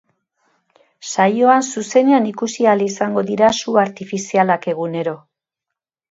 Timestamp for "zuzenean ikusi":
1.73-2.65